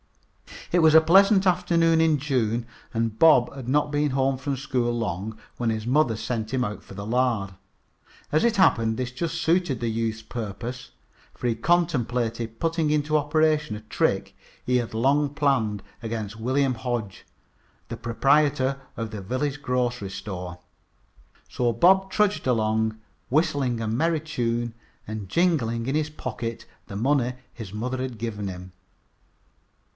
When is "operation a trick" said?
13.17-14.35